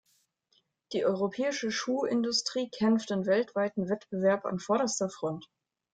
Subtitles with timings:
[0.93, 5.47] Die europäische Schuhindustrie kämpft im weltweiten Wettbewerb an vorderster Front.